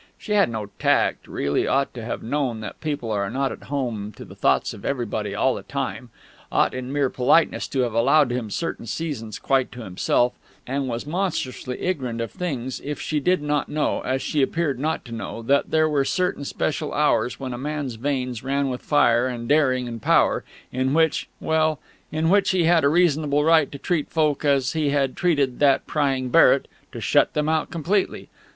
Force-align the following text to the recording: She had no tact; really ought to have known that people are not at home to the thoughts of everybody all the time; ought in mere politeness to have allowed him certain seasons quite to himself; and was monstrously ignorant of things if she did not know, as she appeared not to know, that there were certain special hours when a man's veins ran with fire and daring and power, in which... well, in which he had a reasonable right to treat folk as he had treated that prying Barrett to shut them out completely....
She 0.17 0.31
had 0.31 0.49
no 0.49 0.65
tact; 0.79 1.27
really 1.27 1.67
ought 1.67 1.93
to 1.93 2.03
have 2.03 2.23
known 2.23 2.59
that 2.61 2.81
people 2.81 3.11
are 3.11 3.29
not 3.29 3.51
at 3.51 3.65
home 3.65 4.11
to 4.13 4.25
the 4.25 4.33
thoughts 4.33 4.73
of 4.73 4.83
everybody 4.83 5.35
all 5.35 5.53
the 5.53 5.61
time; 5.61 6.09
ought 6.51 6.73
in 6.73 6.91
mere 6.91 7.11
politeness 7.11 7.67
to 7.67 7.81
have 7.81 7.93
allowed 7.93 8.31
him 8.31 8.49
certain 8.49 8.87
seasons 8.87 9.37
quite 9.37 9.71
to 9.73 9.81
himself; 9.83 10.33
and 10.65 10.87
was 10.87 11.05
monstrously 11.05 11.79
ignorant 11.79 12.19
of 12.19 12.31
things 12.31 12.81
if 12.83 12.99
she 12.99 13.19
did 13.19 13.43
not 13.43 13.69
know, 13.69 14.01
as 14.01 14.23
she 14.23 14.41
appeared 14.41 14.79
not 14.79 15.05
to 15.05 15.11
know, 15.11 15.43
that 15.43 15.69
there 15.69 15.87
were 15.87 16.03
certain 16.03 16.45
special 16.45 16.95
hours 16.95 17.39
when 17.39 17.53
a 17.53 17.57
man's 17.59 17.93
veins 17.93 18.43
ran 18.43 18.69
with 18.69 18.81
fire 18.81 19.27
and 19.27 19.47
daring 19.47 19.87
and 19.87 20.01
power, 20.01 20.43
in 20.71 20.95
which... 20.95 21.29
well, 21.39 21.79
in 22.11 22.27
which 22.31 22.49
he 22.49 22.63
had 22.63 22.83
a 22.83 22.89
reasonable 22.89 23.43
right 23.43 23.71
to 23.71 23.77
treat 23.77 24.09
folk 24.09 24.43
as 24.43 24.73
he 24.73 24.89
had 24.89 25.15
treated 25.15 25.59
that 25.59 25.85
prying 25.85 26.29
Barrett 26.29 26.67
to 26.91 26.99
shut 26.99 27.35
them 27.35 27.47
out 27.47 27.69
completely.... 27.69 28.29